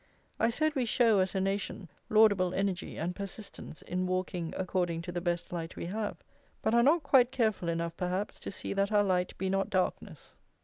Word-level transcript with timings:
I 0.39 0.49
said 0.49 0.73
we 0.73 0.85
show, 0.85 1.19
as 1.19 1.35
a 1.35 1.39
nation, 1.39 1.87
laudable 2.09 2.55
energy 2.55 2.97
and 2.97 3.15
persistence 3.15 3.83
in 3.83 4.07
walking 4.07 4.51
according 4.57 5.03
to 5.03 5.11
the 5.11 5.21
best 5.21 5.53
light 5.53 5.75
we 5.75 5.85
have, 5.85 6.17
but 6.63 6.73
are 6.73 6.81
not 6.81 7.03
quite 7.03 7.29
careful 7.31 7.69
enough, 7.69 7.95
perhaps, 7.97 8.39
to 8.39 8.51
see 8.51 8.73
that 8.73 8.91
our 8.91 9.03
light 9.03 9.37
be 9.37 9.47
not 9.47 9.69
darkness. 9.69 10.37